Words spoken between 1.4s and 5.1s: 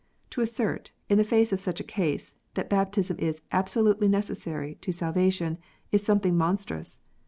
of such a case, that baptism is absolutely necessary to